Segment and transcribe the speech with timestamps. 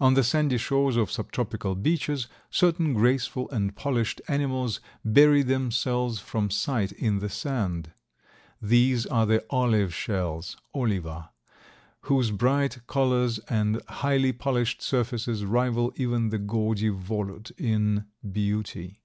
[0.00, 6.50] On the sandy shores of subtropical beaches certain graceful and polished animals bury themselves from
[6.50, 7.92] sight in the sand.
[8.60, 11.30] These are the olive shells (Oliva)
[12.02, 19.00] whose bright colors and highly polished surfaces rival even the gaudy Volute in beauty.